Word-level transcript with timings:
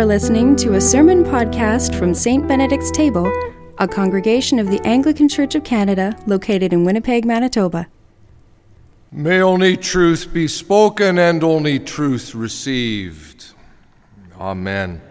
are 0.00 0.06
listening 0.06 0.56
to 0.56 0.76
a 0.76 0.80
sermon 0.80 1.22
podcast 1.22 1.94
from 1.94 2.14
St. 2.14 2.48
Benedict's 2.48 2.90
Table, 2.90 3.30
a 3.76 3.86
congregation 3.86 4.58
of 4.58 4.68
the 4.68 4.80
Anglican 4.86 5.28
Church 5.28 5.54
of 5.54 5.62
Canada 5.62 6.16
located 6.26 6.72
in 6.72 6.86
Winnipeg, 6.86 7.26
Manitoba. 7.26 7.86
May 9.12 9.42
only 9.42 9.76
truth 9.76 10.32
be 10.32 10.48
spoken 10.48 11.18
and 11.18 11.44
only 11.44 11.78
truth 11.78 12.34
received. 12.34 13.52
Amen. 14.38 15.02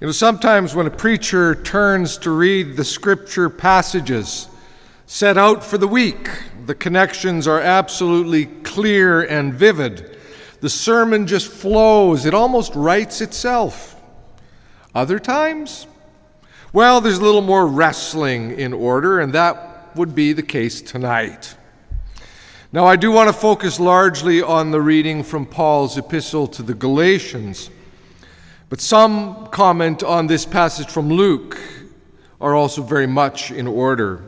You 0.00 0.08
know, 0.08 0.12
sometimes 0.12 0.74
when 0.74 0.88
a 0.88 0.90
preacher 0.90 1.54
turns 1.54 2.18
to 2.18 2.32
read 2.32 2.76
the 2.76 2.84
scripture 2.84 3.48
passages 3.48 4.48
set 5.06 5.38
out 5.38 5.62
for 5.62 5.78
the 5.78 5.86
week, 5.86 6.28
the 6.66 6.74
connections 6.74 7.46
are 7.46 7.60
absolutely 7.60 8.46
clear 8.46 9.22
and 9.22 9.54
vivid. 9.54 10.18
The 10.58 10.70
sermon 10.70 11.28
just 11.28 11.46
flows, 11.46 12.26
it 12.26 12.34
almost 12.34 12.74
writes 12.74 13.20
itself. 13.20 13.91
Other 14.94 15.18
times, 15.18 15.86
well, 16.72 17.00
there's 17.00 17.18
a 17.18 17.22
little 17.22 17.40
more 17.40 17.66
wrestling 17.66 18.58
in 18.58 18.72
order, 18.72 19.20
and 19.20 19.32
that 19.32 19.96
would 19.96 20.14
be 20.14 20.32
the 20.32 20.42
case 20.42 20.82
tonight. 20.82 21.56
Now, 22.72 22.86
I 22.86 22.96
do 22.96 23.10
want 23.10 23.28
to 23.28 23.32
focus 23.32 23.78
largely 23.78 24.42
on 24.42 24.70
the 24.70 24.80
reading 24.80 25.22
from 25.22 25.46
Paul's 25.46 25.98
epistle 25.98 26.46
to 26.48 26.62
the 26.62 26.74
Galatians, 26.74 27.70
but 28.68 28.80
some 28.80 29.46
comment 29.48 30.02
on 30.02 30.26
this 30.26 30.46
passage 30.46 30.88
from 30.88 31.08
Luke 31.08 31.58
are 32.40 32.54
also 32.54 32.82
very 32.82 33.06
much 33.06 33.50
in 33.50 33.66
order. 33.66 34.24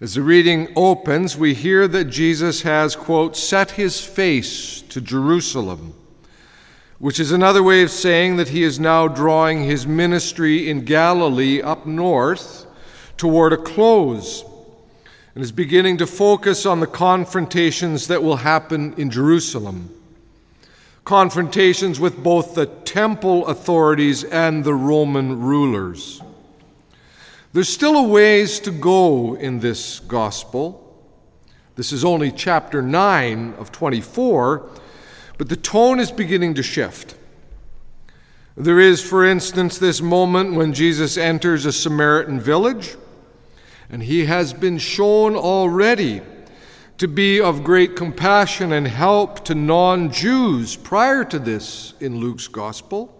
As 0.00 0.14
the 0.14 0.22
reading 0.22 0.68
opens, 0.76 1.36
we 1.36 1.54
hear 1.54 1.88
that 1.88 2.04
Jesus 2.04 2.62
has, 2.62 2.94
quote, 2.94 3.36
set 3.36 3.72
his 3.72 4.00
face 4.00 4.80
to 4.82 5.00
Jerusalem, 5.00 5.94
which 6.98 7.20
is 7.20 7.30
another 7.30 7.62
way 7.62 7.82
of 7.82 7.90
saying 7.90 8.36
that 8.36 8.48
he 8.48 8.64
is 8.64 8.80
now 8.80 9.06
drawing 9.06 9.62
his 9.62 9.86
ministry 9.86 10.68
in 10.68 10.84
Galilee 10.84 11.62
up 11.62 11.86
north 11.86 12.66
toward 13.16 13.52
a 13.52 13.56
close 13.56 14.44
and 15.34 15.44
is 15.44 15.52
beginning 15.52 15.96
to 15.98 16.06
focus 16.06 16.66
on 16.66 16.80
the 16.80 16.86
confrontations 16.86 18.08
that 18.08 18.22
will 18.22 18.38
happen 18.38 18.94
in 18.94 19.10
Jerusalem. 19.10 19.94
Confrontations 21.04 22.00
with 22.00 22.22
both 22.22 22.56
the 22.56 22.66
temple 22.66 23.46
authorities 23.46 24.24
and 24.24 24.64
the 24.64 24.74
Roman 24.74 25.40
rulers. 25.40 26.20
There's 27.52 27.68
still 27.68 27.96
a 27.96 28.02
ways 28.02 28.58
to 28.60 28.72
go 28.72 29.34
in 29.34 29.60
this 29.60 30.00
gospel. 30.00 30.84
This 31.76 31.92
is 31.92 32.04
only 32.04 32.32
chapter 32.32 32.82
9 32.82 33.54
of 33.54 33.70
24, 33.70 34.68
but 35.38 35.48
the 35.48 35.56
tone 35.56 36.00
is 36.00 36.10
beginning 36.10 36.54
to 36.54 36.62
shift. 36.62 37.14
There 38.56 38.80
is, 38.80 39.00
for 39.00 39.24
instance, 39.24 39.78
this 39.78 40.02
moment 40.02 40.54
when 40.54 40.74
Jesus 40.74 41.16
enters 41.16 41.64
a 41.64 41.72
Samaritan 41.72 42.40
village, 42.40 42.96
and 43.88 44.02
he 44.02 44.26
has 44.26 44.52
been 44.52 44.78
shown 44.78 45.36
already 45.36 46.20
to 46.98 47.06
be 47.06 47.40
of 47.40 47.62
great 47.62 47.94
compassion 47.94 48.72
and 48.72 48.88
help 48.88 49.44
to 49.44 49.54
non 49.54 50.10
Jews 50.10 50.74
prior 50.74 51.24
to 51.26 51.38
this 51.38 51.94
in 52.00 52.18
Luke's 52.18 52.48
gospel. 52.48 53.14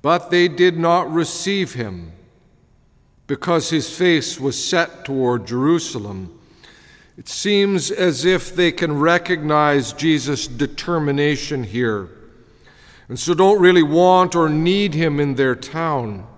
But 0.00 0.30
they 0.30 0.48
did 0.48 0.78
not 0.78 1.12
receive 1.12 1.74
him 1.74 2.12
because 3.26 3.68
his 3.68 3.94
face 3.94 4.40
was 4.40 4.62
set 4.62 5.04
toward 5.04 5.46
Jerusalem. 5.46 6.37
It 7.18 7.28
seems 7.28 7.90
as 7.90 8.24
if 8.24 8.54
they 8.54 8.70
can 8.70 9.00
recognize 9.00 9.92
Jesus' 9.92 10.46
determination 10.46 11.64
here, 11.64 12.08
and 13.08 13.18
so 13.18 13.34
don't 13.34 13.60
really 13.60 13.82
want 13.82 14.36
or 14.36 14.48
need 14.48 14.94
him 14.94 15.18
in 15.18 15.34
their 15.34 15.56
town. 15.56 16.28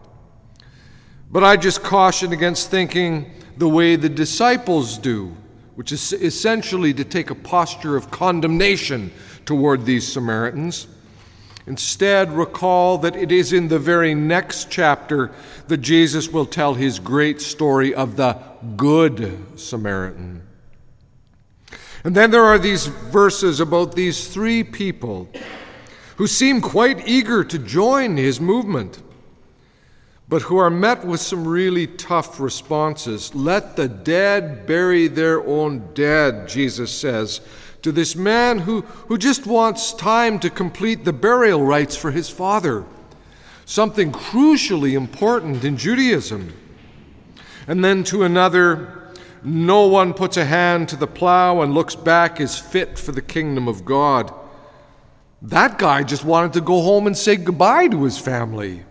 But 1.30 1.44
I 1.44 1.58
just 1.58 1.82
caution 1.82 2.32
against 2.32 2.70
thinking 2.70 3.30
the 3.58 3.68
way 3.68 3.96
the 3.96 4.08
disciples 4.08 4.96
do, 4.96 5.36
which 5.74 5.92
is 5.92 6.14
essentially 6.14 6.94
to 6.94 7.04
take 7.04 7.28
a 7.28 7.34
posture 7.34 7.94
of 7.94 8.10
condemnation 8.10 9.12
toward 9.44 9.84
these 9.84 10.10
Samaritans. 10.10 10.86
Instead, 11.66 12.32
recall 12.32 12.96
that 12.96 13.16
it 13.16 13.30
is 13.30 13.52
in 13.52 13.68
the 13.68 13.78
very 13.78 14.14
next 14.14 14.70
chapter 14.70 15.30
that 15.68 15.82
Jesus 15.82 16.30
will 16.30 16.46
tell 16.46 16.72
his 16.72 16.98
great 16.98 17.42
story 17.42 17.94
of 17.94 18.16
the 18.16 18.32
Good 18.78 19.60
Samaritan. 19.60 20.46
And 22.04 22.14
then 22.14 22.30
there 22.30 22.44
are 22.44 22.58
these 22.58 22.86
verses 22.86 23.60
about 23.60 23.94
these 23.94 24.28
three 24.28 24.64
people 24.64 25.28
who 26.16 26.26
seem 26.26 26.60
quite 26.60 27.06
eager 27.06 27.44
to 27.44 27.58
join 27.58 28.16
his 28.16 28.40
movement, 28.40 29.02
but 30.28 30.42
who 30.42 30.56
are 30.58 30.70
met 30.70 31.04
with 31.04 31.20
some 31.20 31.46
really 31.46 31.86
tough 31.86 32.40
responses. 32.40 33.34
Let 33.34 33.76
the 33.76 33.88
dead 33.88 34.66
bury 34.66 35.08
their 35.08 35.46
own 35.46 35.92
dead, 35.94 36.48
Jesus 36.48 36.90
says 36.90 37.40
to 37.82 37.92
this 37.92 38.14
man 38.14 38.58
who, 38.58 38.82
who 38.82 39.16
just 39.16 39.46
wants 39.46 39.92
time 39.92 40.38
to 40.40 40.50
complete 40.50 41.04
the 41.04 41.12
burial 41.12 41.64
rites 41.64 41.96
for 41.96 42.10
his 42.10 42.28
father, 42.28 42.84
something 43.64 44.12
crucially 44.12 44.92
important 44.92 45.64
in 45.64 45.76
Judaism. 45.76 46.54
And 47.66 47.84
then 47.84 48.04
to 48.04 48.24
another, 48.24 48.99
no 49.42 49.86
one 49.86 50.14
puts 50.14 50.36
a 50.36 50.44
hand 50.44 50.88
to 50.88 50.96
the 50.96 51.06
plow 51.06 51.62
and 51.62 51.74
looks 51.74 51.94
back 51.94 52.40
as 52.40 52.58
fit 52.58 52.98
for 52.98 53.12
the 53.12 53.22
kingdom 53.22 53.68
of 53.68 53.84
God. 53.84 54.32
That 55.42 55.78
guy 55.78 56.02
just 56.02 56.24
wanted 56.24 56.52
to 56.54 56.60
go 56.60 56.82
home 56.82 57.06
and 57.06 57.16
say 57.16 57.36
goodbye 57.36 57.88
to 57.88 58.04
his 58.04 58.18
family. 58.18 58.84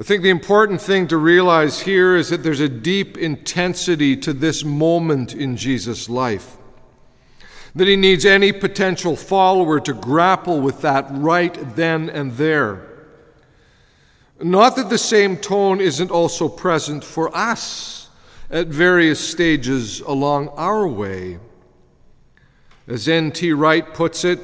I 0.00 0.02
think 0.02 0.22
the 0.22 0.30
important 0.30 0.80
thing 0.80 1.06
to 1.08 1.16
realize 1.16 1.80
here 1.80 2.16
is 2.16 2.30
that 2.30 2.42
there's 2.42 2.60
a 2.60 2.68
deep 2.68 3.16
intensity 3.16 4.16
to 4.16 4.32
this 4.32 4.64
moment 4.64 5.34
in 5.34 5.56
Jesus' 5.56 6.08
life 6.08 6.56
that 7.74 7.88
he 7.88 7.96
needs 7.96 8.24
any 8.24 8.52
potential 8.52 9.16
follower 9.16 9.80
to 9.80 9.92
grapple 9.92 10.60
with 10.60 10.80
that 10.82 11.06
right 11.10 11.74
then 11.74 12.08
and 12.08 12.32
there. 12.32 12.86
Not 14.40 14.76
that 14.76 14.90
the 14.90 14.98
same 14.98 15.36
tone 15.36 15.80
isn't 15.80 16.10
also 16.10 16.48
present 16.48 17.02
for 17.02 17.34
us 17.36 18.03
at 18.50 18.68
various 18.68 19.20
stages 19.20 20.00
along 20.00 20.48
our 20.50 20.86
way. 20.86 21.38
As 22.86 23.08
N.T. 23.08 23.52
Wright 23.52 23.94
puts 23.94 24.24
it, 24.24 24.38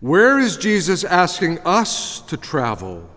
where 0.00 0.38
is 0.38 0.56
Jesus 0.56 1.04
asking 1.04 1.58
us 1.60 2.20
to 2.22 2.36
travel? 2.36 3.08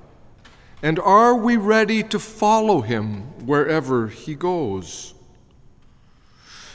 And 0.84 1.00
are 1.00 1.36
we 1.36 1.58
ready 1.58 2.04
to 2.04 2.20
follow 2.20 2.82
him 2.82 3.46
wherever 3.46 4.08
he 4.08 4.36
goes? 4.36 5.16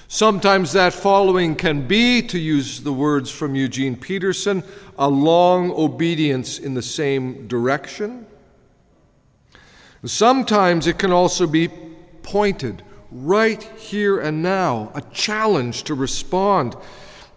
Sometimes 0.09 0.73
that 0.73 0.93
following 0.93 1.55
can 1.55 1.87
be, 1.87 2.21
to 2.23 2.39
use 2.39 2.81
the 2.81 2.93
words 2.93 3.31
from 3.31 3.55
Eugene 3.55 3.95
Peterson, 3.95 4.65
a 4.99 5.09
long 5.09 5.71
obedience 5.71 6.59
in 6.59 6.75
the 6.75 6.83
same 6.83 7.47
direction. 7.47 8.27
Sometimes 10.05 10.89
it 10.89 10.99
can 10.99 11.13
also 11.13 11.47
be 11.47 11.69
pointed 12.31 12.83
right 13.11 13.61
here 13.63 14.21
and 14.21 14.41
now, 14.41 14.93
a 14.95 15.03
challenge 15.13 15.83
to 15.85 15.95
respond. 15.95 16.77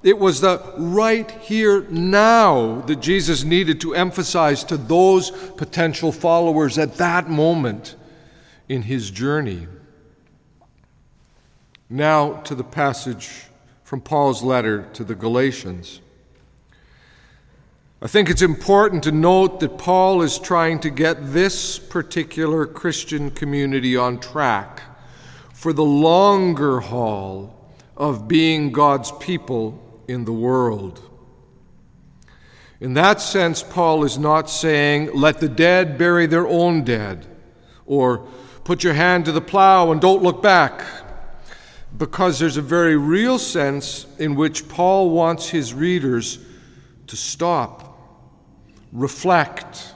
It 0.04 0.20
was 0.20 0.42
the 0.42 0.62
right 0.78 1.32
here 1.32 1.82
now 1.90 2.82
that 2.82 2.98
Jesus 3.00 3.44
needed 3.44 3.82
to 3.82 3.96
emphasize 3.96 4.64
to 4.66 4.78
those 4.78 5.32
potential 5.32 6.12
followers 6.12 6.78
at 6.78 6.96
that 6.98 7.28
moment 7.28 7.96
in 8.70 8.84
his 8.84 9.10
journey. 9.10 9.68
Now 11.90 12.34
to 12.42 12.54
the 12.54 12.64
passage 12.64 13.46
from 13.84 14.02
Paul's 14.02 14.44
letter 14.44 14.84
to 14.94 15.04
the 15.04 15.16
Galatians. 15.16 16.02
I 18.04 18.08
think 18.08 18.30
it's 18.30 18.42
important 18.42 19.04
to 19.04 19.14
note 19.14 19.62
that 19.62 19.78
Paul 19.78 20.24
is 20.24 20.38
trying 20.38 20.82
to 20.82 20.90
get 20.90 21.32
this 21.32 21.80
particular 21.80 22.66
Christian 22.66 23.32
community 23.32 23.96
on 23.96 24.20
track 24.20 24.82
for 25.54 25.72
the 25.72 25.86
longer 25.86 26.82
haul 26.82 27.74
of 27.96 28.28
being 28.28 28.74
God's 28.74 29.10
people 29.22 29.82
in 30.10 30.26
the 30.26 30.34
world. 30.34 31.02
In 32.82 32.94
that 32.96 33.22
sense, 33.22 33.64
Paul 33.64 34.04
is 34.04 34.18
not 34.18 34.50
saying, 34.50 35.12
let 35.14 35.40
the 35.40 35.48
dead 35.48 35.98
bury 35.98 36.26
their 36.26 36.46
own 36.46 36.84
dead, 36.84 37.26
or 37.86 38.28
put 38.66 38.84
your 38.84 38.96
hand 38.96 39.24
to 39.26 39.32
the 39.32 39.40
plow 39.40 39.94
and 39.94 40.02
don't 40.02 40.22
look 40.22 40.44
back 40.44 40.84
because 41.98 42.38
there's 42.38 42.58
a 42.58 42.62
very 42.62 42.98
real 42.98 43.40
sense 43.40 44.06
in 44.20 44.36
which 44.36 44.68
Paul 44.68 45.12
wants 45.12 45.48
his 45.48 45.74
readers 45.74 46.40
to 47.08 47.16
stop, 47.16 47.83
reflect, 48.94 49.94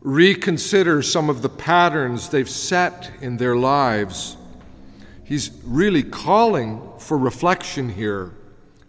reconsider 0.00 1.00
some 1.00 1.30
of 1.30 1.40
the 1.40 1.48
patterns 1.48 2.28
they've 2.28 2.50
set 2.50 3.10
in 3.20 3.36
their 3.36 3.56
lives. 3.56 4.36
He's 5.24 5.50
really 5.64 6.02
calling 6.02 6.82
for 6.98 7.16
reflection 7.16 7.88
here. 7.88 8.34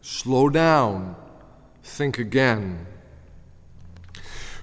Slow 0.02 0.50
down, 0.50 1.16
think 1.84 2.18
again. 2.18 2.88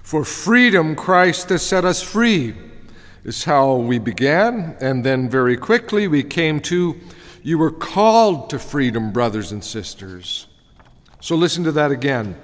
For 0.03 0.23
freedom, 0.25 0.95
Christ 0.95 1.49
has 1.49 1.61
set 1.61 1.85
us 1.85 2.01
free, 2.01 2.55
is 3.23 3.43
how 3.43 3.75
we 3.75 3.99
began. 3.99 4.75
And 4.79 5.03
then 5.03 5.29
very 5.29 5.55
quickly 5.55 6.07
we 6.07 6.23
came 6.23 6.59
to, 6.61 6.99
You 7.43 7.57
were 7.57 7.71
called 7.71 8.49
to 8.49 8.59
freedom, 8.59 9.11
brothers 9.11 9.51
and 9.51 9.63
sisters. 9.63 10.47
So 11.19 11.35
listen 11.35 11.63
to 11.65 11.71
that 11.73 11.91
again. 11.91 12.35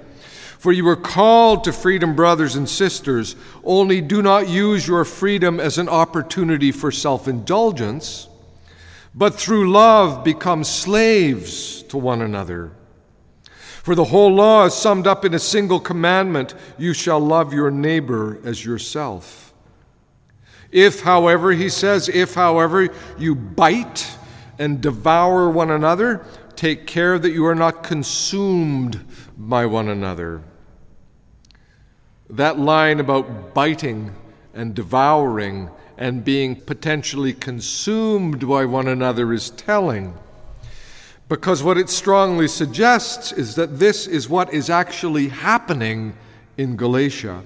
For 0.64 0.72
you 0.72 0.86
were 0.86 0.96
called 0.96 1.64
to 1.64 1.74
freedom, 1.74 2.16
brothers 2.16 2.56
and 2.56 2.66
sisters, 2.66 3.36
only 3.64 4.00
do 4.00 4.22
not 4.22 4.48
use 4.48 4.88
your 4.88 5.04
freedom 5.04 5.60
as 5.60 5.76
an 5.76 5.90
opportunity 5.90 6.72
for 6.72 6.90
self 6.90 7.28
indulgence, 7.28 8.28
but 9.14 9.34
through 9.34 9.70
love 9.70 10.24
become 10.24 10.64
slaves 10.64 11.82
to 11.82 11.98
one 11.98 12.22
another. 12.22 12.72
For 13.82 13.94
the 13.94 14.06
whole 14.06 14.32
law 14.32 14.64
is 14.64 14.72
summed 14.72 15.06
up 15.06 15.26
in 15.26 15.34
a 15.34 15.38
single 15.38 15.80
commandment 15.80 16.54
you 16.78 16.94
shall 16.94 17.20
love 17.20 17.52
your 17.52 17.70
neighbor 17.70 18.40
as 18.42 18.64
yourself. 18.64 19.52
If, 20.72 21.02
however, 21.02 21.52
he 21.52 21.68
says, 21.68 22.08
if, 22.08 22.32
however, 22.36 22.88
you 23.18 23.34
bite 23.34 24.16
and 24.58 24.80
devour 24.80 25.50
one 25.50 25.70
another, 25.70 26.24
take 26.56 26.86
care 26.86 27.18
that 27.18 27.32
you 27.32 27.44
are 27.44 27.54
not 27.54 27.82
consumed 27.82 29.04
by 29.36 29.66
one 29.66 29.90
another. 29.90 30.42
That 32.34 32.58
line 32.58 32.98
about 32.98 33.54
biting 33.54 34.12
and 34.54 34.74
devouring 34.74 35.70
and 35.96 36.24
being 36.24 36.56
potentially 36.56 37.32
consumed 37.32 38.48
by 38.48 38.64
one 38.64 38.88
another 38.88 39.32
is 39.32 39.50
telling. 39.50 40.18
Because 41.28 41.62
what 41.62 41.78
it 41.78 41.88
strongly 41.88 42.48
suggests 42.48 43.30
is 43.30 43.54
that 43.54 43.78
this 43.78 44.08
is 44.08 44.28
what 44.28 44.52
is 44.52 44.68
actually 44.68 45.28
happening 45.28 46.14
in 46.56 46.74
Galatia. 46.74 47.44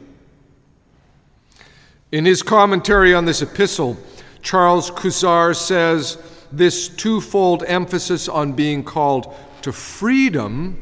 In 2.10 2.24
his 2.24 2.42
commentary 2.42 3.12
on 3.12 3.26
this 3.26 3.42
epistle, 3.42 3.98
Charles 4.40 4.90
Cousar 4.90 5.54
says 5.54 6.16
this 6.50 6.88
twofold 6.88 7.62
emphasis 7.64 8.26
on 8.26 8.54
being 8.54 8.82
called 8.82 9.34
to 9.60 9.70
freedom 9.70 10.80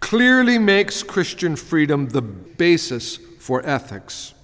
clearly 0.00 0.58
makes 0.58 1.02
Christian 1.02 1.54
freedom 1.54 2.08
the 2.08 2.22
basis 2.22 3.16
for 3.38 3.64
ethics. 3.64 4.34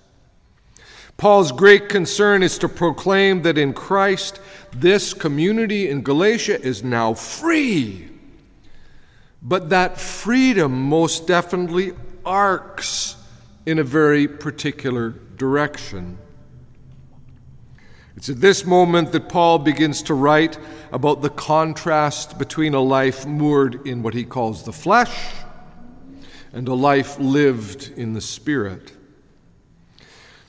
Paul's 1.16 1.50
great 1.50 1.88
concern 1.88 2.42
is 2.42 2.58
to 2.58 2.68
proclaim 2.68 3.42
that 3.42 3.56
in 3.56 3.72
Christ 3.72 4.38
this 4.72 5.14
community 5.14 5.88
in 5.88 6.02
Galatia 6.02 6.60
is 6.60 6.84
now 6.84 7.14
free. 7.14 8.08
But 9.42 9.70
that 9.70 9.98
freedom 9.98 10.72
most 10.72 11.26
definitely 11.26 11.92
arcs 12.24 13.16
in 13.64 13.78
a 13.78 13.82
very 13.82 14.28
particular 14.28 15.10
direction. 15.36 16.18
It's 18.16 18.28
at 18.28 18.40
this 18.40 18.64
moment 18.64 19.12
that 19.12 19.28
Paul 19.28 19.58
begins 19.58 20.02
to 20.02 20.14
write 20.14 20.58
about 20.92 21.22
the 21.22 21.30
contrast 21.30 22.38
between 22.38 22.74
a 22.74 22.80
life 22.80 23.26
moored 23.26 23.86
in 23.86 24.02
what 24.02 24.14
he 24.14 24.24
calls 24.24 24.64
the 24.64 24.72
flesh 24.72 25.32
and 26.56 26.68
a 26.68 26.74
life 26.74 27.18
lived 27.18 27.92
in 27.98 28.14
the 28.14 28.20
Spirit. 28.22 28.90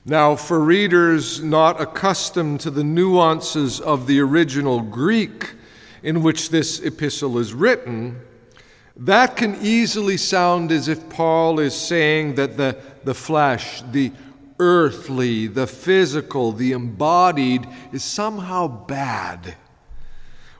Now, 0.06 0.38
for 0.38 0.57
readers 0.57 1.44
not 1.44 1.81
accustomed 1.81 2.62
to 2.62 2.71
the 2.71 2.86
nuances 2.86 3.81
of 3.81 4.07
the 4.07 4.21
original 4.21 4.80
Greek 4.80 5.51
in 6.01 6.24
which 6.24 6.50
this 6.50 6.80
epistle 6.80 7.38
is 7.38 7.54
written, 7.54 8.21
that 8.95 9.36
can 9.36 9.57
easily 9.62 10.15
sound 10.15 10.71
as 10.71 10.88
if 10.88 11.09
Paul 11.09 11.59
is 11.59 11.75
saying 11.75 12.36
that 12.36 12.56
the, 12.56 12.77
the 13.04 13.13
flesh, 13.13 13.81
the 13.92 14.13
earthly, 14.59 15.48
the 15.48 15.68
physical, 15.68 16.54
the 16.54 16.71
embodied 16.71 17.68
is 17.92 18.01
somehow 18.01 18.69
bad, 18.69 19.56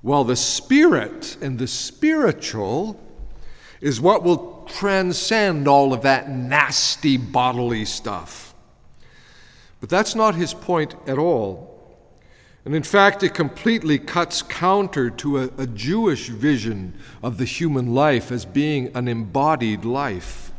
while 0.02 0.26
the 0.26 0.36
spirit 0.36 1.38
and 1.42 1.58
the 1.58 1.68
spiritual 1.68 3.00
is 3.80 4.02
what 4.02 4.24
will 4.24 4.57
transcend 4.68 5.68
all 5.68 5.94
of 5.94 6.02
that 6.04 6.30
nasty 6.30 7.18
bodily 7.18 7.86
stuff. 7.86 8.54
But 9.80 9.90
that's 9.90 10.16
not 10.16 10.36
his 10.36 10.54
point 10.54 10.96
at 11.06 11.18
all. 11.18 11.78
And 12.66 12.76
in 12.76 12.84
fact, 12.84 13.24
it 13.24 13.34
completely 13.34 13.98
cuts 13.98 14.42
counter 14.42 15.10
to 15.10 15.38
a, 15.38 15.50
a, 15.58 15.68
Jewish 15.68 16.28
vision 16.28 16.96
of 17.24 17.38
the 17.38 17.46
human 17.46 17.94
life 17.94 18.30
as 18.30 18.44
being 18.44 18.92
an 18.94 19.08
embodied 19.08 19.86
life. 19.86 20.52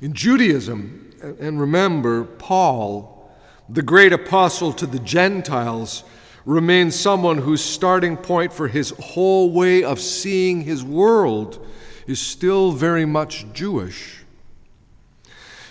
In 0.00 0.14
Judaism, 0.14 1.10
and 1.38 1.60
remember, 1.60 2.24
Paul, 2.24 3.30
the 3.68 3.82
great 3.82 4.14
apostle 4.14 4.72
to 4.72 4.86
the 4.86 4.98
Gentiles, 4.98 6.04
remains 6.46 6.98
someone 6.98 7.38
whose 7.38 7.62
starting 7.62 8.16
point 8.16 8.52
for 8.52 8.68
his 8.68 8.90
whole 8.98 9.52
way 9.52 9.84
of 9.84 10.00
seeing 10.00 10.62
his 10.62 10.82
world 10.82 11.64
is 12.06 12.20
still 12.20 12.72
very 12.72 13.04
much 13.04 13.46
Jewish. 13.52 14.24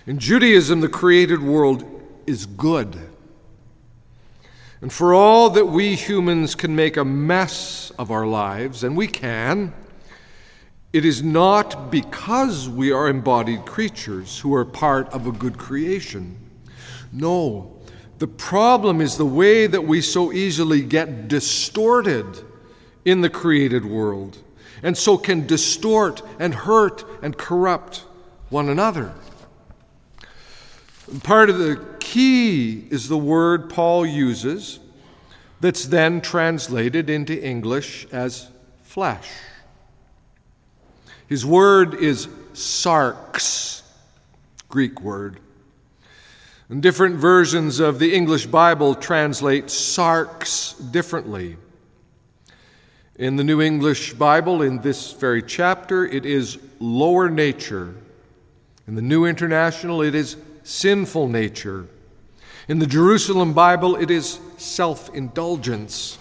In 0.05 0.19
Judaism, 0.19 0.81
the 0.81 0.89
created 0.89 1.41
world 1.41 1.85
is 2.25 2.45
good. 2.45 2.97
And 4.81 4.91
for 4.91 5.13
all 5.13 5.51
that 5.51 5.65
we 5.65 5.95
humans 5.95 6.55
can 6.55 6.75
make 6.75 6.97
a 6.97 7.05
mess 7.05 7.91
of 7.99 8.09
our 8.09 8.25
lives, 8.25 8.83
and 8.83 8.97
we 8.97 9.07
can, 9.07 9.73
it 10.91 11.05
is 11.05 11.21
not 11.21 11.91
because 11.91 12.67
we 12.67 12.91
are 12.91 13.07
embodied 13.07 13.65
creatures 13.65 14.39
who 14.39 14.53
are 14.55 14.65
part 14.65 15.07
of 15.09 15.27
a 15.27 15.31
good 15.31 15.57
creation. 15.57 16.35
No, 17.11 17.79
the 18.17 18.27
problem 18.27 19.01
is 19.01 19.17
the 19.17 19.25
way 19.25 19.67
that 19.67 19.83
we 19.83 20.01
so 20.01 20.33
easily 20.33 20.81
get 20.81 21.27
distorted 21.27 22.43
in 23.05 23.21
the 23.21 23.29
created 23.29 23.85
world, 23.85 24.37
and 24.83 24.97
so 24.97 25.17
can 25.17 25.45
distort 25.45 26.21
and 26.39 26.53
hurt 26.53 27.03
and 27.21 27.37
corrupt 27.37 28.05
one 28.49 28.69
another. 28.69 29.13
Part 31.23 31.49
of 31.49 31.57
the 31.57 31.83
key 31.99 32.87
is 32.89 33.07
the 33.07 33.17
word 33.17 33.69
Paul 33.69 34.05
uses 34.05 34.79
that's 35.59 35.85
then 35.85 36.21
translated 36.21 37.09
into 37.09 37.41
English 37.41 38.07
as 38.11 38.49
flesh. 38.81 39.29
His 41.27 41.45
word 41.45 41.93
is 41.93 42.27
sarx, 42.53 43.83
Greek 44.67 45.01
word. 45.01 45.39
And 46.67 46.81
different 46.81 47.15
versions 47.15 47.79
of 47.79 47.99
the 47.99 48.13
English 48.13 48.47
Bible 48.47 48.95
translate 48.95 49.65
sarx 49.65 50.91
differently. 50.91 51.57
In 53.17 53.35
the 53.35 53.43
New 53.43 53.61
English 53.61 54.13
Bible, 54.13 54.61
in 54.61 54.81
this 54.81 55.11
very 55.11 55.43
chapter, 55.43 56.05
it 56.05 56.25
is 56.25 56.57
lower 56.79 57.29
nature. 57.29 57.93
In 58.87 58.95
the 58.95 59.01
New 59.01 59.25
International, 59.25 60.01
it 60.01 60.15
is 60.15 60.37
sinful 60.63 61.27
nature. 61.27 61.87
In 62.67 62.79
the 62.79 62.87
Jerusalem 62.87 63.53
Bible, 63.53 63.97
it 63.97 64.09
is 64.09 64.39
self 64.57 65.13
indulgence. 65.13 66.17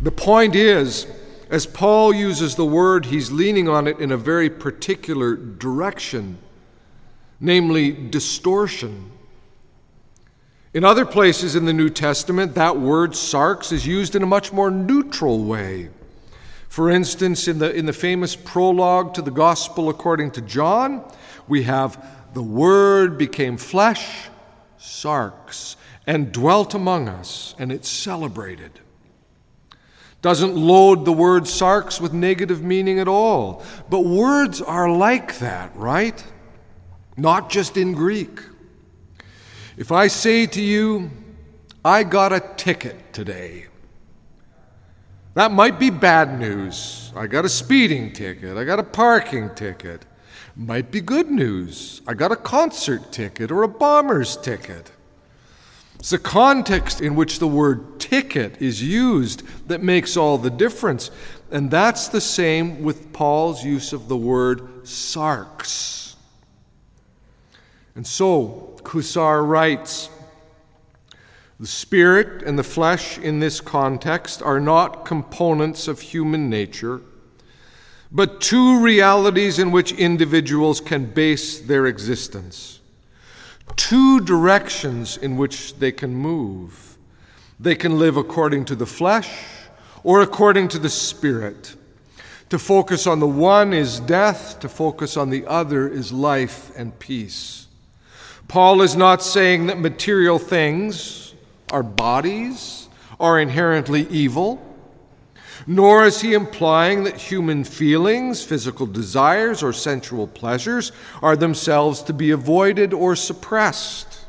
The 0.00 0.10
point 0.10 0.54
is, 0.54 1.06
as 1.50 1.66
Paul 1.66 2.14
uses 2.14 2.56
the 2.56 2.64
word, 2.64 3.06
he's 3.06 3.30
leaning 3.30 3.68
on 3.68 3.86
it 3.86 3.98
in 3.98 4.10
a 4.10 4.16
very 4.16 4.48
particular 4.48 5.36
direction, 5.36 6.38
namely 7.38 7.92
distortion. 7.92 9.12
In 10.76 10.84
other 10.84 11.06
places 11.06 11.56
in 11.56 11.64
the 11.64 11.72
New 11.72 11.88
Testament, 11.88 12.54
that 12.56 12.78
word 12.78 13.12
sarx 13.12 13.72
is 13.72 13.86
used 13.86 14.14
in 14.14 14.22
a 14.22 14.26
much 14.26 14.52
more 14.52 14.70
neutral 14.70 15.42
way. 15.42 15.88
For 16.68 16.90
instance, 16.90 17.48
in 17.48 17.60
the, 17.60 17.74
in 17.74 17.86
the 17.86 17.94
famous 17.94 18.36
prologue 18.36 19.14
to 19.14 19.22
the 19.22 19.30
Gospel 19.30 19.88
according 19.88 20.32
to 20.32 20.42
John, 20.42 21.02
we 21.48 21.62
have 21.62 22.06
the 22.34 22.42
Word 22.42 23.16
became 23.16 23.56
flesh, 23.56 24.28
sarx, 24.78 25.76
and 26.06 26.30
dwelt 26.30 26.74
among 26.74 27.08
us, 27.08 27.54
and 27.58 27.72
it's 27.72 27.88
celebrated. 27.88 28.72
Doesn't 30.20 30.56
load 30.56 31.06
the 31.06 31.12
word 31.12 31.44
sarx 31.44 32.02
with 32.02 32.12
negative 32.12 32.62
meaning 32.62 32.98
at 32.98 33.08
all. 33.08 33.64
But 33.88 34.00
words 34.00 34.60
are 34.60 34.90
like 34.90 35.38
that, 35.38 35.74
right? 35.74 36.22
Not 37.16 37.48
just 37.48 37.78
in 37.78 37.94
Greek. 37.94 38.40
If 39.76 39.92
I 39.92 40.06
say 40.06 40.46
to 40.46 40.60
you, 40.60 41.10
I 41.84 42.02
got 42.02 42.32
a 42.32 42.40
ticket 42.56 43.12
today, 43.12 43.66
that 45.34 45.52
might 45.52 45.78
be 45.78 45.90
bad 45.90 46.38
news. 46.38 47.12
I 47.14 47.26
got 47.26 47.44
a 47.44 47.48
speeding 47.48 48.12
ticket, 48.12 48.56
I 48.56 48.64
got 48.64 48.78
a 48.78 48.84
parking 48.84 49.54
ticket 49.54 50.04
might 50.56 50.90
be 50.90 51.02
good 51.02 51.30
news. 51.30 52.00
I 52.06 52.14
got 52.14 52.32
a 52.32 52.36
concert 52.36 53.12
ticket 53.12 53.50
or 53.50 53.62
a 53.62 53.68
bomber's 53.68 54.36
ticket. 54.38 54.90
It's 55.98 56.10
the 56.10 56.18
context 56.18 57.00
in 57.00 57.14
which 57.14 57.38
the 57.38 57.46
word 57.46 58.00
ticket 58.00 58.60
is 58.60 58.82
used 58.82 59.42
that 59.68 59.82
makes 59.82 60.16
all 60.16 60.38
the 60.38 60.50
difference. 60.50 61.10
And 61.50 61.70
that's 61.70 62.08
the 62.08 62.20
same 62.22 62.82
with 62.82 63.12
Paul's 63.12 63.64
use 63.64 63.92
of 63.92 64.08
the 64.08 64.16
word 64.16 64.84
sarx. 64.84 66.05
And 67.96 68.06
so, 68.06 68.78
Cousar 68.82 69.44
writes 69.44 70.10
The 71.58 71.66
spirit 71.66 72.42
and 72.42 72.58
the 72.58 72.62
flesh 72.62 73.16
in 73.16 73.40
this 73.40 73.62
context 73.62 74.42
are 74.42 74.60
not 74.60 75.06
components 75.06 75.88
of 75.88 76.00
human 76.00 76.50
nature, 76.50 77.00
but 78.12 78.42
two 78.42 78.80
realities 78.80 79.58
in 79.58 79.72
which 79.72 79.92
individuals 79.92 80.78
can 80.78 81.06
base 81.06 81.58
their 81.58 81.86
existence, 81.86 82.80
two 83.76 84.20
directions 84.20 85.16
in 85.16 85.38
which 85.38 85.76
they 85.78 85.90
can 85.90 86.14
move. 86.14 86.98
They 87.58 87.74
can 87.74 87.98
live 87.98 88.18
according 88.18 88.66
to 88.66 88.76
the 88.76 88.84
flesh 88.84 89.30
or 90.04 90.20
according 90.20 90.68
to 90.68 90.78
the 90.78 90.90
spirit. 90.90 91.74
To 92.50 92.58
focus 92.58 93.06
on 93.06 93.20
the 93.20 93.26
one 93.26 93.72
is 93.72 94.00
death, 94.00 94.60
to 94.60 94.68
focus 94.68 95.16
on 95.16 95.30
the 95.30 95.46
other 95.46 95.88
is 95.88 96.12
life 96.12 96.70
and 96.76 96.96
peace. 96.98 97.65
Paul 98.48 98.82
is 98.82 98.94
not 98.94 99.22
saying 99.22 99.66
that 99.66 99.78
material 99.78 100.38
things, 100.38 101.34
our 101.72 101.82
bodies, 101.82 102.88
are 103.18 103.40
inherently 103.40 104.06
evil, 104.08 104.62
nor 105.66 106.04
is 106.04 106.20
he 106.20 106.32
implying 106.32 107.04
that 107.04 107.16
human 107.16 107.64
feelings, 107.64 108.44
physical 108.44 108.86
desires, 108.86 109.62
or 109.62 109.72
sensual 109.72 110.28
pleasures 110.28 110.92
are 111.22 111.36
themselves 111.36 112.02
to 112.02 112.12
be 112.12 112.30
avoided 112.30 112.92
or 112.92 113.16
suppressed. 113.16 114.26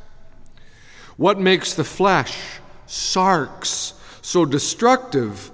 What 1.17 1.39
makes 1.39 1.73
the 1.73 1.83
flesh, 1.83 2.59
sarx, 2.87 3.93
so 4.21 4.45
destructive 4.45 5.51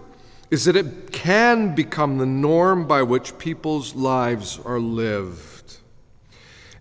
is 0.49 0.65
that 0.65 0.75
it 0.75 1.11
can 1.11 1.75
become 1.75 2.17
the 2.17 2.25
norm 2.25 2.87
by 2.87 3.01
which 3.01 3.37
people's 3.37 3.93
lives 3.95 4.59
are 4.63 4.79
lived. 4.79 5.52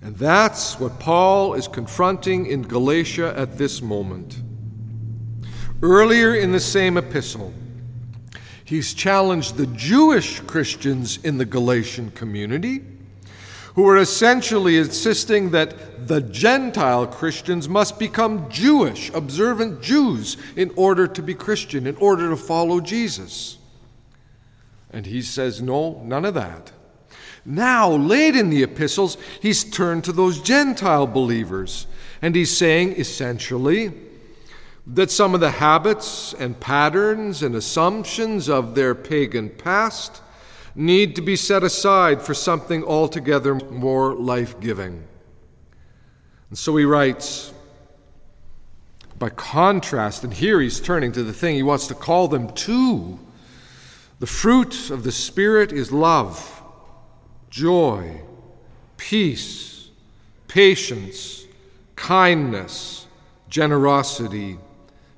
And 0.02 0.16
that's 0.16 0.80
what 0.80 0.98
Paul 0.98 1.54
is 1.54 1.68
confronting 1.68 2.46
in 2.46 2.62
Galatia 2.62 3.32
at 3.36 3.56
this 3.56 3.80
moment. 3.80 4.42
Earlier 5.80 6.34
in 6.34 6.52
the 6.52 6.60
same 6.60 6.96
epistle, 6.96 7.54
he's 8.64 8.94
challenged 8.94 9.56
the 9.56 9.66
Jewish 9.68 10.40
Christians 10.40 11.18
in 11.18 11.38
the 11.38 11.44
Galatian 11.44 12.10
community 12.10 12.82
who 13.74 13.88
are 13.88 13.96
essentially 13.96 14.76
insisting 14.76 15.50
that 15.50 16.06
the 16.08 16.20
Gentile 16.20 17.06
Christians 17.06 17.68
must 17.68 17.98
become 17.98 18.50
Jewish, 18.50 19.10
observant 19.14 19.80
Jews, 19.80 20.36
in 20.56 20.70
order 20.76 21.06
to 21.06 21.22
be 21.22 21.34
Christian, 21.34 21.86
in 21.86 21.96
order 21.96 22.28
to 22.28 22.36
follow 22.36 22.80
Jesus. 22.80 23.58
And 24.92 25.06
he 25.06 25.22
says, 25.22 25.62
No, 25.62 26.02
none 26.04 26.24
of 26.24 26.34
that. 26.34 26.72
Now, 27.44 27.90
late 27.90 28.36
in 28.36 28.50
the 28.50 28.62
epistles, 28.62 29.16
he's 29.40 29.64
turned 29.64 30.04
to 30.04 30.12
those 30.12 30.40
Gentile 30.40 31.06
believers, 31.06 31.86
and 32.20 32.34
he's 32.34 32.56
saying 32.56 32.92
essentially 32.92 33.92
that 34.86 35.10
some 35.10 35.34
of 35.34 35.40
the 35.40 35.50
habits 35.50 36.34
and 36.34 36.58
patterns 36.58 37.42
and 37.42 37.54
assumptions 37.54 38.48
of 38.48 38.74
their 38.74 38.94
pagan 38.94 39.50
past 39.50 40.20
need 40.74 41.14
to 41.16 41.22
be 41.22 41.36
set 41.36 41.62
aside 41.62 42.22
for 42.22 42.34
something 42.34 42.84
altogether 42.84 43.54
more 43.54 44.14
life 44.14 44.58
giving. 44.60 45.04
And 46.48 46.58
so 46.58 46.76
he 46.76 46.84
writes, 46.84 47.52
by 49.18 49.30
contrast, 49.30 50.24
and 50.24 50.34
here 50.34 50.60
he's 50.60 50.80
turning 50.80 51.12
to 51.12 51.22
the 51.22 51.32
thing 51.32 51.54
he 51.54 51.62
wants 51.62 51.86
to 51.88 51.94
call 51.94 52.28
them 52.28 52.52
to 52.52 53.18
the 54.18 54.26
fruit 54.26 54.90
of 54.90 55.02
the 55.02 55.12
Spirit 55.12 55.72
is 55.72 55.90
love, 55.90 56.61
joy, 57.52 58.18
peace, 58.96 59.90
patience, 60.48 61.44
kindness, 61.96 63.06
generosity, 63.50 64.56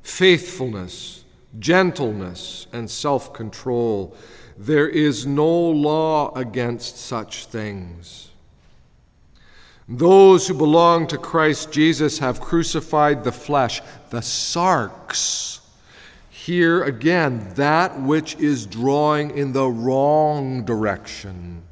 faithfulness, 0.02 1.24
gentleness, 1.60 2.66
and 2.72 2.90
self 2.90 3.32
control. 3.32 4.16
There 4.58 4.88
is 4.88 5.24
no 5.24 5.48
law 5.48 6.34
against 6.34 6.96
such 6.96 7.46
things. 7.46 8.30
Those 9.88 10.48
who 10.48 10.54
belong 10.54 11.06
to 11.08 11.18
Christ 11.18 11.70
Jesus 11.70 12.18
have 12.18 12.40
crucified 12.40 13.22
the 13.22 13.32
flesh, 13.32 13.80
the 14.10 14.20
sarx. 14.20 15.60
here 16.30 16.82
again, 16.82 17.52
that 17.54 18.00
which 18.02 18.34
is 18.36 18.66
drawing 18.66 19.30
in 19.38 19.52
the 19.52 19.68
wrong 19.68 20.64
direction. 20.64 21.62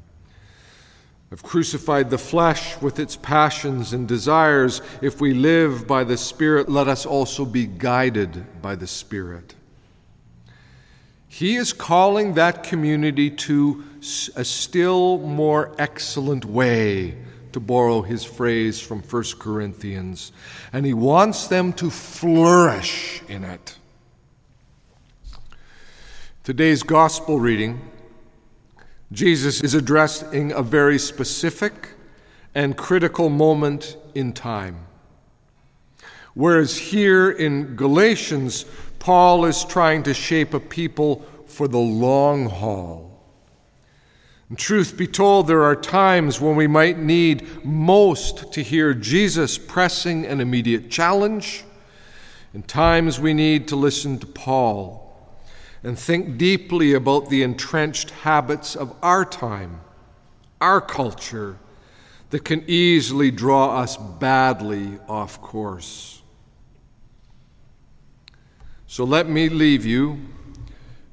Have 1.33 1.41
crucified 1.41 2.11
the 2.11 2.19
flesh 2.19 2.79
with 2.79 2.99
its 2.99 3.15
passions 3.15 3.91
and 3.91 4.07
desires. 4.07 4.83
If 5.01 5.19
we 5.19 5.33
live 5.33 5.87
by 5.87 6.03
the 6.03 6.15
Spirit, 6.15 6.69
let 6.69 6.87
us 6.87 7.07
also 7.07 7.43
be 7.43 7.65
guided 7.65 8.61
by 8.61 8.75
the 8.75 8.85
Spirit. 8.85 9.55
He 11.27 11.55
is 11.55 11.73
calling 11.73 12.35
that 12.35 12.61
community 12.61 13.31
to 13.31 13.83
a 14.35 14.45
still 14.45 15.17
more 15.17 15.71
excellent 15.79 16.45
way, 16.45 17.17
to 17.53 17.59
borrow 17.59 18.03
his 18.03 18.23
phrase 18.23 18.79
from 18.79 19.01
1 19.01 19.23
Corinthians, 19.39 20.31
and 20.71 20.85
he 20.85 20.93
wants 20.93 21.47
them 21.47 21.73
to 21.73 21.89
flourish 21.89 23.23
in 23.27 23.43
it. 23.43 23.79
Today's 26.43 26.83
gospel 26.83 27.39
reading, 27.39 27.89
Jesus 29.11 29.61
is 29.61 29.73
addressing 29.73 30.51
a 30.51 30.63
very 30.63 30.97
specific 30.97 31.89
and 32.55 32.77
critical 32.77 33.29
moment 33.29 33.97
in 34.15 34.33
time. 34.33 34.87
Whereas 36.33 36.77
here 36.77 37.29
in 37.29 37.75
Galatians, 37.75 38.65
Paul 38.99 39.45
is 39.45 39.65
trying 39.65 40.03
to 40.03 40.13
shape 40.13 40.53
a 40.53 40.59
people 40.59 41.25
for 41.45 41.67
the 41.67 41.77
long 41.77 42.47
haul. 42.47 43.11
And 44.49 44.57
truth 44.57 44.97
be 44.97 45.07
told, 45.07 45.47
there 45.47 45.63
are 45.63 45.75
times 45.75 46.39
when 46.39 46.55
we 46.55 46.67
might 46.67 46.97
need 46.97 47.65
most 47.65 48.53
to 48.53 48.63
hear 48.63 48.93
Jesus 48.93 49.57
pressing 49.57 50.25
an 50.25 50.41
immediate 50.41 50.89
challenge, 50.89 51.63
and 52.53 52.67
times 52.67 53.19
we 53.19 53.33
need 53.33 53.67
to 53.69 53.75
listen 53.75 54.19
to 54.19 54.27
Paul 54.27 55.02
and 55.83 55.99
think 55.99 56.37
deeply 56.37 56.93
about 56.93 57.29
the 57.29 57.43
entrenched 57.43 58.11
habits 58.11 58.75
of 58.75 58.95
our 59.01 59.25
time, 59.25 59.81
our 60.61 60.79
culture, 60.79 61.57
that 62.29 62.45
can 62.45 62.63
easily 62.67 63.29
draw 63.29 63.77
us 63.77 63.97
badly 63.97 64.97
off 65.07 65.41
course. 65.41 66.21
So 68.87 69.03
let 69.03 69.27
me 69.27 69.49
leave 69.49 69.85
you 69.85 70.19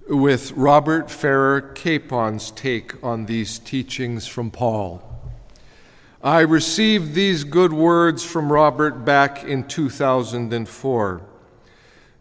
with 0.08 0.52
Robert 0.52 1.10
Farrar 1.10 1.60
Capon's 1.60 2.50
take 2.50 3.02
on 3.02 3.26
these 3.26 3.58
teachings 3.58 4.26
from 4.26 4.50
Paul. 4.50 5.02
I 6.22 6.40
received 6.40 7.14
these 7.14 7.44
good 7.44 7.72
words 7.72 8.24
from 8.24 8.52
Robert 8.52 9.04
back 9.04 9.44
in 9.44 9.64
2004 9.66 11.22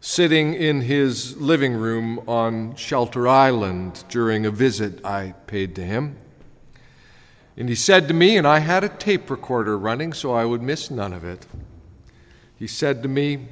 sitting 0.00 0.54
in 0.54 0.80
his 0.80 1.36
living 1.36 1.74
room 1.74 2.18
on 2.26 2.74
Shelter 2.74 3.28
Island 3.28 4.02
during 4.08 4.46
a 4.46 4.50
visit 4.50 5.04
I 5.04 5.34
paid 5.46 5.74
to 5.76 5.82
him. 5.82 6.16
And 7.56 7.68
he 7.68 7.74
said 7.74 8.08
to 8.08 8.14
me, 8.14 8.38
and 8.38 8.46
I 8.46 8.60
had 8.60 8.82
a 8.82 8.88
tape 8.88 9.28
recorder 9.28 9.76
running 9.76 10.14
so 10.14 10.32
I 10.32 10.46
would 10.46 10.62
miss 10.62 10.90
none 10.90 11.12
of 11.12 11.22
it. 11.24 11.46
He 12.56 12.66
said 12.66 13.02
to 13.02 13.08
me, 13.08 13.48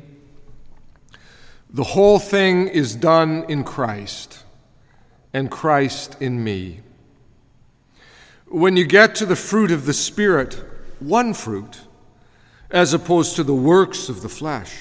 The 1.69 1.85
whole 1.85 2.19
thing 2.19 2.69
is 2.69 2.95
done 2.95 3.45
in 3.49 3.65
Christ, 3.65 4.45
and 5.35 5.51
Christ 5.51 6.17
in 6.21 6.43
me. 6.43 6.81
When 8.47 8.79
you 8.79 8.87
get 8.87 9.15
to 9.17 9.27
the 9.27 9.37
fruit 9.37 9.71
of 9.71 9.85
the 9.85 9.93
Spirit, 9.93 10.63
one 11.01 11.35
fruit, 11.35 11.83
as 12.71 12.95
opposed 12.95 13.37
to 13.37 13.45
the 13.45 13.55
works 13.55 14.09
of 14.09 14.23
the 14.23 14.29
flesh, 14.31 14.75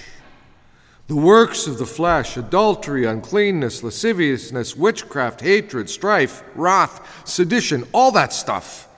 the 1.07 1.15
works 1.15 1.67
of 1.67 1.77
the 1.77 1.85
flesh 1.85 2.35
adultery, 2.35 3.05
uncleanness, 3.05 3.81
lasciviousness, 3.81 4.75
witchcraft, 4.75 5.39
hatred, 5.39 5.89
strife, 5.89 6.43
wrath, 6.53 7.23
sedition, 7.25 7.85
all 7.93 8.11
that 8.11 8.33
stuff. 8.33 8.89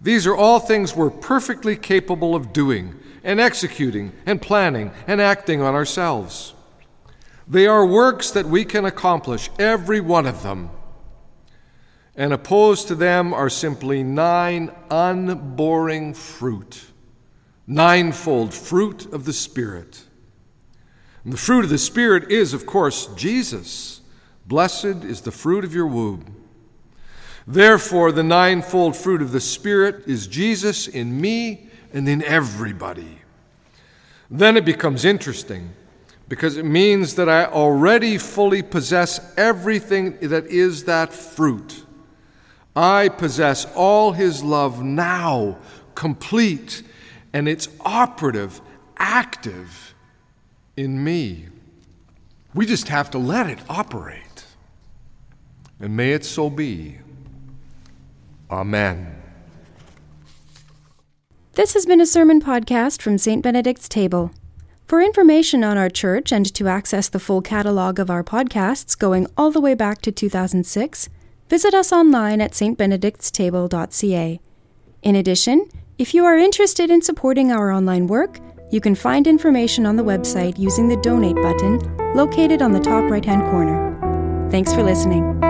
These 0.00 0.26
are 0.26 0.36
all 0.36 0.60
things 0.60 0.94
we're 0.94 1.10
perfectly 1.10 1.74
capable 1.74 2.34
of 2.34 2.52
doing 2.52 2.94
and 3.24 3.40
executing 3.40 4.12
and 4.26 4.40
planning 4.40 4.92
and 5.06 5.20
acting 5.20 5.62
on 5.62 5.74
ourselves. 5.74 6.54
They 7.48 7.66
are 7.66 7.86
works 7.86 8.30
that 8.32 8.46
we 8.46 8.66
can 8.66 8.84
accomplish, 8.84 9.48
every 9.58 10.00
one 10.00 10.26
of 10.26 10.42
them. 10.42 10.70
And 12.14 12.32
opposed 12.32 12.88
to 12.88 12.94
them 12.94 13.32
are 13.32 13.48
simply 13.48 14.02
nine 14.02 14.70
unboring 14.90 16.12
fruit, 16.12 16.84
ninefold 17.66 18.52
fruit 18.52 19.06
of 19.12 19.24
the 19.24 19.32
Spirit. 19.32 20.04
And 21.28 21.34
the 21.34 21.36
fruit 21.36 21.62
of 21.62 21.68
the 21.68 21.76
Spirit 21.76 22.30
is, 22.30 22.54
of 22.54 22.64
course, 22.64 23.06
Jesus. 23.08 24.00
Blessed 24.46 25.04
is 25.04 25.20
the 25.20 25.30
fruit 25.30 25.62
of 25.62 25.74
your 25.74 25.86
womb. 25.86 26.34
Therefore, 27.46 28.12
the 28.12 28.22
ninefold 28.22 28.96
fruit 28.96 29.20
of 29.20 29.30
the 29.30 29.38
Spirit 29.38 30.04
is 30.06 30.26
Jesus 30.26 30.88
in 30.88 31.20
me, 31.20 31.68
and 31.92 32.08
in 32.08 32.22
everybody. 32.22 33.18
Then 34.30 34.56
it 34.56 34.64
becomes 34.64 35.04
interesting 35.04 35.74
because 36.30 36.56
it 36.56 36.64
means 36.64 37.16
that 37.16 37.28
I 37.28 37.44
already 37.44 38.16
fully 38.16 38.62
possess 38.62 39.20
everything 39.36 40.16
that 40.30 40.46
is 40.46 40.84
that 40.84 41.12
fruit. 41.12 41.84
I 42.74 43.10
possess 43.10 43.66
all 43.74 44.12
His 44.12 44.42
love 44.42 44.82
now, 44.82 45.58
complete, 45.94 46.82
and 47.34 47.46
it's 47.46 47.68
operative, 47.84 48.62
active 48.96 49.88
in 50.78 51.02
me. 51.02 51.46
We 52.54 52.64
just 52.64 52.88
have 52.88 53.10
to 53.10 53.18
let 53.18 53.50
it 53.50 53.58
operate. 53.68 54.44
And 55.80 55.96
may 55.96 56.12
it 56.12 56.24
so 56.24 56.48
be. 56.48 56.98
Amen. 58.50 59.16
This 61.54 61.74
has 61.74 61.84
been 61.84 62.00
a 62.00 62.06
sermon 62.06 62.40
podcast 62.40 63.02
from 63.02 63.18
St. 63.18 63.42
Benedict's 63.42 63.88
Table. 63.88 64.30
For 64.86 65.02
information 65.02 65.64
on 65.64 65.76
our 65.76 65.90
church 65.90 66.30
and 66.32 66.46
to 66.54 66.68
access 66.68 67.08
the 67.08 67.18
full 67.18 67.42
catalog 67.42 67.98
of 67.98 68.08
our 68.08 68.22
podcasts 68.22 68.96
going 68.96 69.26
all 69.36 69.50
the 69.50 69.60
way 69.60 69.74
back 69.74 70.00
to 70.02 70.12
2006, 70.12 71.08
visit 71.50 71.74
us 71.74 71.92
online 71.92 72.40
at 72.40 72.52
stbenedictstable.ca. 72.52 74.40
In 75.02 75.16
addition, 75.16 75.68
if 75.98 76.14
you 76.14 76.24
are 76.24 76.38
interested 76.38 76.88
in 76.88 77.02
supporting 77.02 77.50
our 77.50 77.72
online 77.72 78.06
work, 78.06 78.38
you 78.70 78.80
can 78.80 78.94
find 78.94 79.26
information 79.26 79.86
on 79.86 79.96
the 79.96 80.02
website 80.02 80.58
using 80.58 80.88
the 80.88 80.96
donate 80.96 81.36
button 81.36 81.78
located 82.14 82.62
on 82.62 82.72
the 82.72 82.80
top 82.80 83.10
right 83.10 83.24
hand 83.24 83.42
corner. 83.50 84.48
Thanks 84.50 84.72
for 84.72 84.82
listening. 84.82 85.47